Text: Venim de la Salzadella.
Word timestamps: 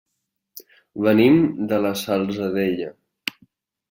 Venim 1.07 1.37
de 1.71 1.79
la 1.87 1.91
Salzadella. 2.05 2.89